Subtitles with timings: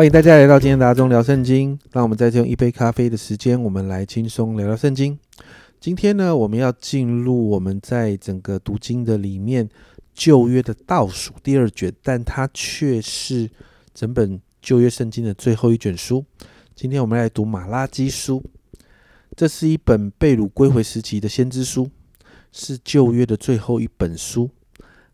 [0.00, 1.78] 欢迎大家来到今天的阿忠聊圣经。
[1.92, 5.18] 让我们在这用一杯咖啡的时间，我们来轻松聊聊圣经。
[5.78, 9.68] 今天呢，我们要进入我们在整个读经的里面
[10.14, 13.50] 旧约的倒数第二卷，但它却是
[13.92, 16.24] 整本旧约圣经的最后一卷书。
[16.74, 18.42] 今天我们来读马拉基书，
[19.36, 21.90] 这是一本被掳归回时期的先知书，
[22.52, 24.48] 是旧约的最后一本书。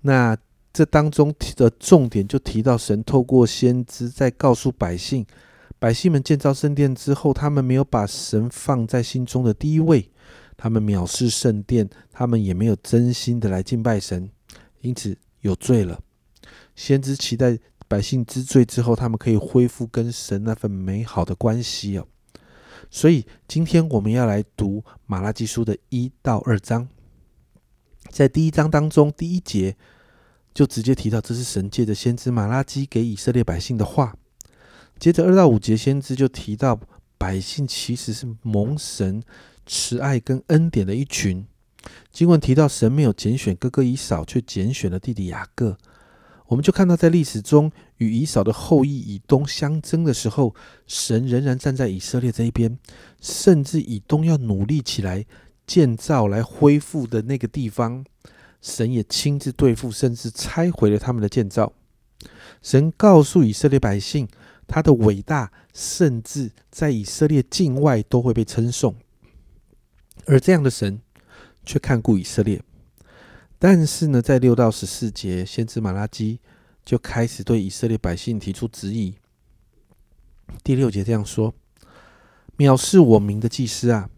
[0.00, 0.34] 那
[0.72, 5.26] 这当中提的重点就提到神透过先知在告诉百姓，
[5.80, 10.08] 百姓们建造圣殿之后，他们没有把神放在心中的第一位，
[10.56, 14.30] 他们藐视圣殿，他们也没有真心的来敬拜神，
[14.82, 16.00] 因此有罪了。
[16.76, 22.06] 先知期待百姓知罪之后，他们可以恢复跟神那份美好的关系哦。
[22.90, 26.86] 所以今天我们要来读马拉基书的一到二章，
[28.08, 29.76] 在第一章当中第一节。
[30.52, 34.14] 就直接提到这是神界的先知马拉基给以色列百姓的话。
[34.98, 36.78] 接着二到五节，先知就提到
[37.16, 39.22] 百姓其实是蒙神
[39.64, 41.46] 慈爱跟恩典的一群。
[42.12, 45.78] 经文提到神没有拣选哥哥以扫，却拣选了弟弟雅各。
[46.48, 50.54] 我们就看到在历史中与以扫的后裔以东相争的时候，
[50.86, 52.76] 神仍然站在以色列这一边，
[53.20, 55.24] 甚至以东要努力起来
[55.64, 58.04] 建造来恢复的那个地方。
[58.60, 61.72] 神也亲自对付，甚至拆毁了他们的建造。
[62.60, 64.28] 神告诉以色列百姓，
[64.66, 68.94] 他的伟大，甚至在以色列境外都会被称颂。
[70.26, 71.00] 而这样的神
[71.64, 72.62] 却看顾以色列。
[73.58, 76.40] 但是呢，在六到十四节，先知马拉基
[76.84, 79.14] 就开始对以色列百姓提出质疑。
[80.62, 81.54] 第六节这样说
[82.58, 84.10] ：“藐视我名的祭司啊，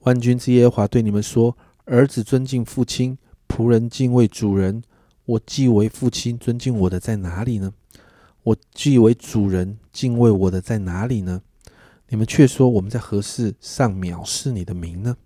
[0.00, 3.16] 万军之耶和华对你们说：儿子尊敬父亲。”
[3.48, 4.82] 仆人敬畏主人，
[5.24, 7.72] 我既为父亲尊敬我的在哪里呢？
[8.42, 11.42] 我既为主人敬畏我的在哪里呢？
[12.08, 15.16] 你们却说我们在何事上藐视你的名呢？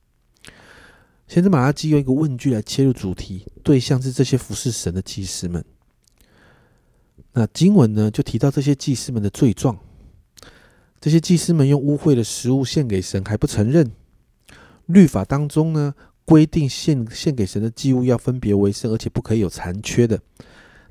[1.29, 5.65] 先知马拉基用一个问句来切入主题，对象是这些服侍神的祭司们。
[7.33, 9.79] 那经文呢，就提到这些祭司们的罪状。
[11.01, 13.93] 这些祭司们用污秽的食物献给神，还不承认。
[14.87, 15.95] 律法当中呢？
[16.31, 20.23] 规定献献给神的祭物要分别为圣，而且不可以有残缺的。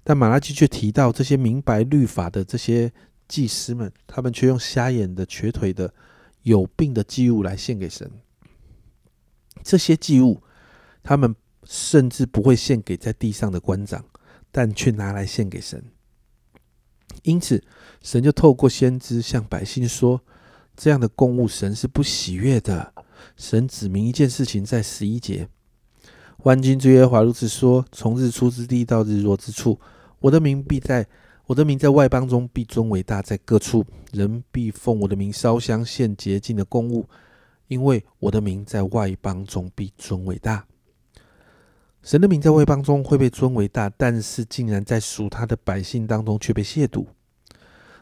[0.04, 2.92] 但马拉基却提到，这些明白律法的这些
[3.26, 5.94] 祭司们，他们却用瞎眼的、瘸腿的、
[6.42, 8.12] 有病的祭物来献给神。
[9.64, 10.44] 这些祭物，
[11.02, 11.34] 他们
[11.64, 14.04] 甚至不会献给在地上的官长，
[14.52, 15.82] 但却拿来献给神。
[17.24, 17.64] 因此，
[18.02, 20.22] 神就透过先知向百姓说：
[20.76, 22.94] 这样的公物，神是不喜悦的。
[23.36, 25.48] 神指明一件事情，在十一节，
[26.44, 29.80] 万军之耶和华如此说：从日出之地到日落之处，
[30.20, 31.06] 我的名必在，
[31.48, 37.08] 我的名在外邦中必尊伟大，在各处人必奉我的名烧香献洁净的公物，
[37.68, 40.66] 因为我的名在外邦中必尊伟大。
[42.02, 47.06] 神的名在外邦中会被尊伟大，但是竟然在属他的百姓当中却被亵渎。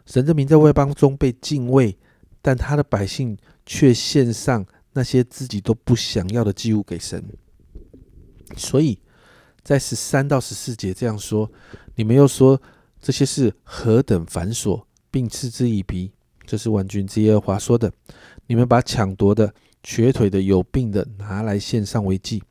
[0.06, 1.97] 神的名在外邦中被敬畏，
[2.41, 3.35] 但他的百姓
[3.66, 4.66] 却献上。
[4.97, 7.23] 那些自己都不想要的祭物给神，
[8.55, 8.97] 所以
[9.61, 11.51] 在十三到十四节这样说，
[11.93, 12.59] 你们又说
[12.99, 16.11] 这些事何等繁琐，并嗤之以鼻。
[16.47, 17.93] 这是万军之耶和华说的。
[18.47, 19.53] 你们把抢夺的、
[19.83, 22.41] 瘸腿的、有病的拿来献上为祭，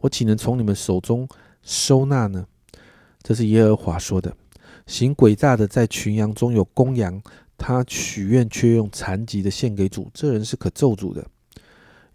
[0.00, 1.28] 我岂能从你们手中
[1.60, 2.46] 收纳呢？
[3.22, 4.34] 这是耶和华说的。
[4.86, 7.20] 行诡诈的，在群羊中有公羊，
[7.58, 11.26] 他许愿却用残疾的献给主，这人是可咒诅的。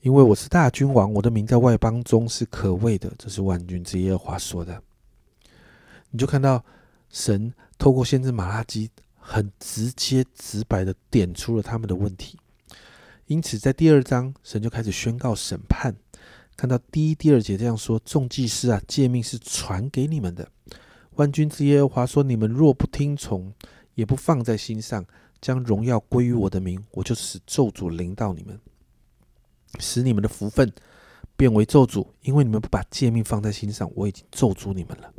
[0.01, 3.11] 因为我是大君王，我的名在外邦中是可畏的。
[3.17, 4.81] 这是万军之耶和华说的。
[6.09, 6.63] 你就看到
[7.09, 12.39] 神透过先知马拉基，很直接直白的点出了他们的问题。
[13.27, 15.93] 因此，在第二章，神就开始宣告审判。
[16.55, 20.49] 看到第一、第二节这样说：众祭司啊，诫命是传给你们的。
[21.15, 23.53] 万军之耶和华说：你们若不听从，
[23.95, 25.05] 也不放在心上，
[25.41, 28.57] 将荣耀归于我的名，我就使咒诅临到你们。
[29.77, 30.71] 使你们的福分
[31.37, 35.13] 变为咒诅，因为你们不把诫命放在心上，我已经咒诅你们了。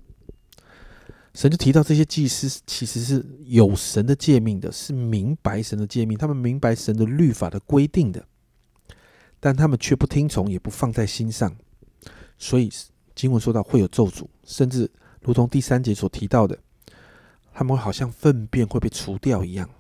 [1.33, 8.27] 神就提到这些祭司其实是有神的诫命的，是明白神的诫命，他们明白神的律法的规定的，
[9.39, 11.57] 但他们却不听从，也不放在心上。
[12.37, 12.69] 所以
[13.15, 14.91] 经文说到会有咒诅，甚至
[15.23, 16.59] 如同第三节所提到的，
[17.55, 19.71] 他们好像粪便会被除掉一样。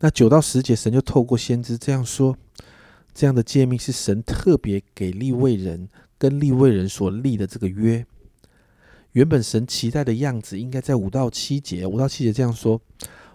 [0.00, 2.36] 那九到十节，神就透过先知这样说。
[3.16, 8.04] 这样的诫命是神特别给立位人跟立位人所立的这个约。
[9.12, 11.86] 原本神期待的样子，应该在五到七节。
[11.86, 12.78] 五到七节这样说：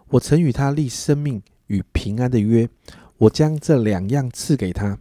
[0.10, 2.70] 我曾与他立生命与平安的约，
[3.18, 5.00] 我将这两样赐给他，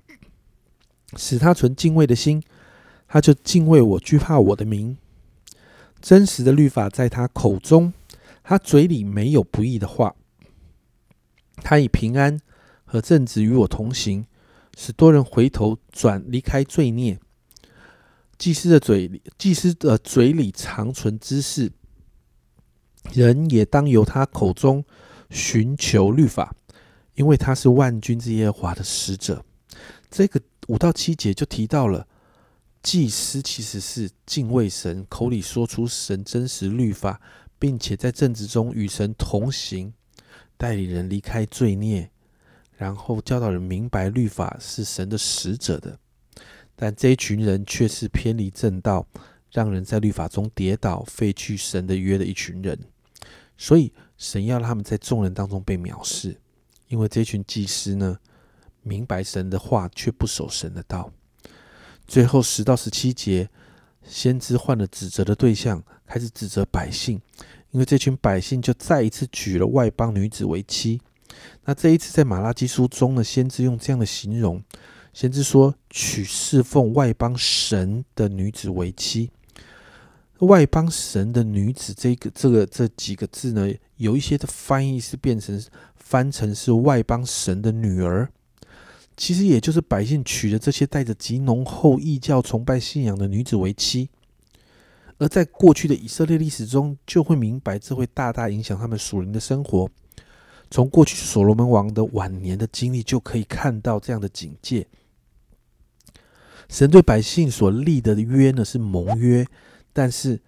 [1.14, 2.42] 使他存敬畏的心，
[3.06, 4.96] 他就敬畏我，惧怕我的名。
[6.00, 7.92] 真实的律法在他口中，
[8.42, 10.16] 他嘴里没有不义的话。
[11.56, 12.40] 他以平安
[12.86, 14.24] 和正直与我同行，
[14.82, 17.20] 使多人回头转离开罪孽。
[18.38, 21.70] 祭司的嘴里，祭司的嘴里常存知识，
[23.12, 24.82] 人也当由他口中
[25.28, 26.56] 寻求律法，
[27.14, 29.44] 因为他是万军之耶和华的使者。
[30.10, 32.08] 这个五到七节就提到了，
[32.82, 37.20] 祭司其实是敬畏神，口里说出神真实律法，
[37.58, 39.92] 并且在政治中与神同行。
[40.56, 42.10] 带领人离开罪孽，
[42.80, 45.98] 然后教导人明白律法是神的使者的，
[46.74, 49.06] 但这一群人却是偏离正道，
[49.52, 52.78] 让人在律法中跌倒，废去神的约的一群人。
[53.58, 56.40] 所以神要他们在众人当中被藐视，
[56.88, 58.18] 因为这群祭司呢，
[58.82, 61.12] 明白神的话，却不守神的道。
[62.06, 63.50] 最后十到十七节，
[64.02, 67.20] 先知换了指责的对象，开始指责百姓。
[67.72, 70.98] 因为这群百姓就再一次娶了外邦女子为妻。
[71.64, 74.62] 那这一次在马拉基书中呢，先知用这样的形容：
[75.12, 79.30] 先知说娶侍奉外邦神的女子为妻。
[80.38, 85.62] 外邦神的女子，这个这个这几个字呢，有一些的翻译是变成
[85.96, 88.30] 翻成是外邦神的女儿。
[89.16, 94.08] 其实也就是百姓娶了这些带着极浓厚异教崇拜信仰的女子为妻。
[95.18, 99.90] 而在过去的以色列历史中，就会明白这会大大影响他们属灵的生活。
[100.70, 104.86] 从过去所罗门王的晚年的经历，就可以看到这样的警戒。
[106.68, 109.44] 神对百姓所立的约呢是盟约，
[109.92, 110.40] 但是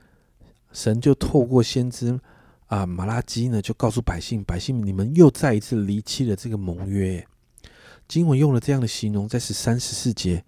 [0.72, 2.20] 神就透过先知
[2.66, 7.26] 啊马拉基呢，就告诉百姓：百姓你们又再一次离弃了这个盟约。
[8.06, 10.44] 经文用了这样的形容，在十三十四节。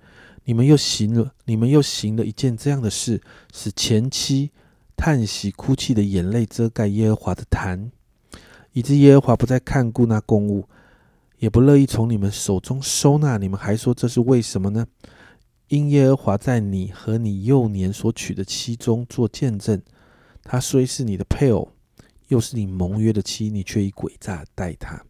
[0.47, 3.21] 你们又行了，你们又行了一件这样的事，
[3.53, 4.51] 使前妻
[4.95, 7.91] 叹息、哭泣的眼泪遮盖耶和华的坛，
[8.75, 10.69] 以致耶和华不再看顾那公物，
[11.39, 13.39] 也不乐意从你们手中收纳。
[13.39, 14.87] 你们还说这是为什么呢？
[15.69, 19.81] 因耶和华在你和你幼年所娶的妻中做见证，
[20.43, 21.71] 她虽是你的配偶，
[22.27, 25.01] 又是你盟约的妻，你却以诡诈待她。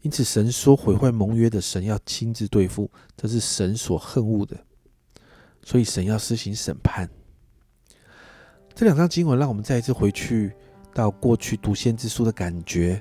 [0.00, 4.56] 因此，神说毁坏盟约的神要亲自对付，这是神所恨恶的。
[5.62, 7.10] 所以，神要施行审判。
[8.74, 10.54] 这两章经文让我们再一次回去
[10.98, 13.00] 到过去读先知书的感觉，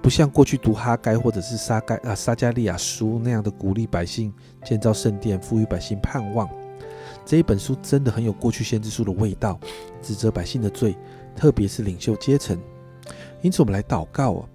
[0.00, 4.32] 不像过去读哈该或者是撒该啊撒加利亚书那样的鼓励百姓
[4.64, 6.48] 建造圣殿，赋予百姓盼望。
[7.26, 9.60] 这一本书真的很有过去先知书的味道，
[10.00, 10.96] 指责百姓的罪，
[11.36, 12.58] 特别是领袖阶层。
[13.42, 14.48] 因此，我们来祷告啊。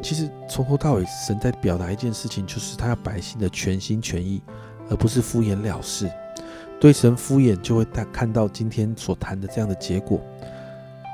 [0.00, 4.40] 其实从头到尾，神在表达一件事情，就是他要百姓的全心全意，
[4.88, 6.08] 而不是敷衍了事。
[6.80, 10.20] 对神敷衍，就会看看到今天所谈的这样的结果。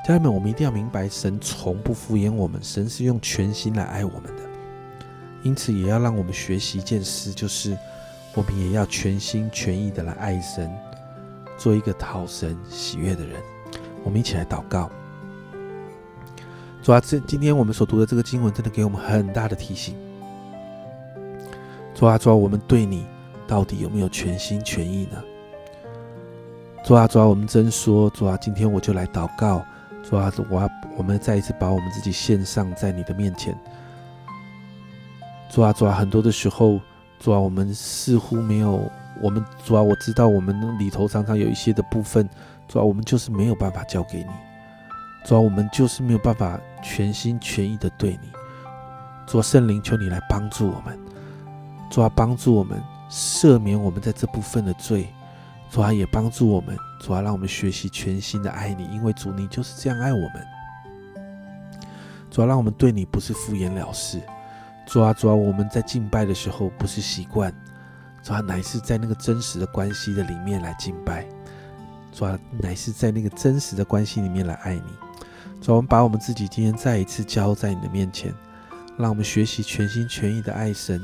[0.08, 4.42] 家人们，我们一定要明白，神从不敷衍我们，神是用全心来爱我们的。
[5.42, 7.76] 因此，也要让我们学习一件事，就是
[8.34, 10.74] 我们也要全心全意的来爱神，
[11.58, 13.38] 做一个讨神喜悦的人。
[14.02, 14.88] 我们一起来祷告。
[16.82, 19.94] 主啊，这今天我们所读的这个经文，真的给我们很大的提醒。
[21.94, 23.04] 主啊，主，我们对你
[23.46, 25.22] 到底有没有全心全意呢？
[26.82, 29.62] 主啊，主，我们真说，主啊，今天我就来祷告。
[30.08, 33.54] 主啊，我要我们再一次把我们自己献上在你的面前。
[35.50, 36.80] 主啊，主啊，很多的时候，
[37.20, 42.26] 主啊，我们似乎没有我们主啊，我知道我们里头常常有一些的部分，
[42.66, 44.30] 主啊，我们就是没有办法交给你。
[45.26, 48.30] 主啊，我们就是没有办法全心全意的对你。
[49.26, 50.98] 主圣灵，求你来帮助我们。
[51.90, 55.06] 主啊，帮助我们赦免我们在这部分的罪。
[55.70, 56.76] 主啊，也帮助我们。
[57.00, 60.46] 主啊，让我们学习全心的爱你，因为主你就是这样爱我们。
[62.30, 64.20] 主啊，让我们对你不是敷衍了事。
[64.86, 67.54] 主啊，主啊，我们在敬拜的时候不是习惯。
[68.22, 71.24] 主啊，乃是在那个真实的关系的里面来敬拜。
[72.12, 74.82] 主啊，乃是在那个真实的关系里面来爱你。
[75.60, 78.34] 主，我们把我们自己今天再一次交在你的面前，
[78.96, 81.00] 让我们学习全心全意的爱神，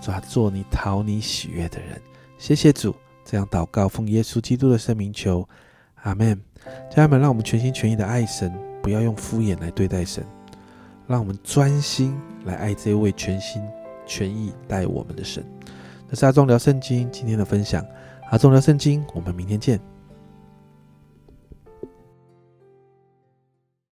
[0.00, 2.00] 主啊，做你讨你喜悦的人。
[2.38, 5.48] 谢谢主，这样祷告，奉耶稣基督的圣名求，
[6.02, 6.40] 阿门。
[6.90, 10.24] 家人们，让我们全心全意的爱神，不要用敷衍来对待神，
[11.06, 13.62] 让我们专心来爱这位全心
[14.06, 15.44] 全意待我们的神。
[16.08, 17.84] 这是阿忠聊圣经今天的分享，
[18.30, 19.99] 阿忠聊圣经，我们明天见。